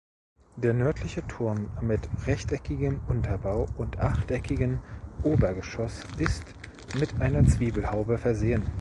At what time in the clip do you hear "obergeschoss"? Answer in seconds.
5.21-6.01